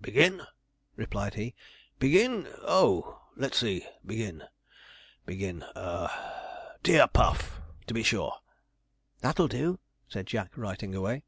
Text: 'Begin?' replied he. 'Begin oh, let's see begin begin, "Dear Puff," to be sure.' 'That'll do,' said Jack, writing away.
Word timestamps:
'Begin?' 0.00 0.42
replied 0.96 1.34
he. 1.34 1.54
'Begin 2.00 2.48
oh, 2.62 3.22
let's 3.36 3.58
see 3.58 3.86
begin 4.04 4.42
begin, 5.24 5.64
"Dear 6.82 7.06
Puff," 7.06 7.60
to 7.86 7.94
be 7.94 8.02
sure.' 8.02 8.40
'That'll 9.20 9.46
do,' 9.46 9.78
said 10.08 10.26
Jack, 10.26 10.56
writing 10.58 10.96
away. 10.96 11.22